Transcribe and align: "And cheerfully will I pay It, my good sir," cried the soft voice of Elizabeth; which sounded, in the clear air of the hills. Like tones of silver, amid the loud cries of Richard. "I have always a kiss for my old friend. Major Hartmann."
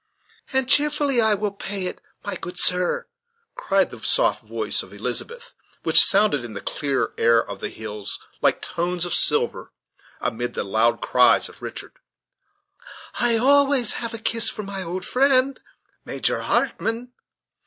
"And 0.51 0.67
cheerfully 0.67 1.17
will 1.17 1.53
I 1.61 1.63
pay 1.63 1.85
It, 1.85 2.01
my 2.23 2.35
good 2.35 2.57
sir," 2.57 3.05
cried 3.53 3.91
the 3.91 3.99
soft 3.99 4.41
voice 4.43 4.81
of 4.81 4.91
Elizabeth; 4.91 5.53
which 5.83 6.03
sounded, 6.03 6.43
in 6.43 6.55
the 6.55 6.59
clear 6.61 7.13
air 7.19 7.47
of 7.47 7.59
the 7.59 7.69
hills. 7.69 8.19
Like 8.41 8.63
tones 8.63 9.05
of 9.05 9.13
silver, 9.13 9.71
amid 10.19 10.55
the 10.55 10.63
loud 10.63 11.01
cries 11.03 11.49
of 11.49 11.61
Richard. 11.61 11.93
"I 13.19 13.33
have 13.33 13.43
always 13.43 13.97
a 14.03 14.17
kiss 14.17 14.49
for 14.49 14.63
my 14.63 14.81
old 14.81 15.05
friend. 15.05 15.61
Major 16.03 16.39
Hartmann." 16.41 17.13